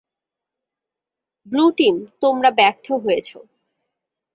Blue 1.45 1.65
team, 1.77 1.95
তোমরা 2.21 2.49
ব্যর্থ 2.51 2.85
হয়েছো। 3.03 3.39